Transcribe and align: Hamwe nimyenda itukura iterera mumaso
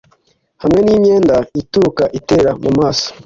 Hamwe 0.61 0.79
nimyenda 0.83 1.35
itukura 1.61 2.05
iterera 2.19 2.51
mumaso 2.63 3.09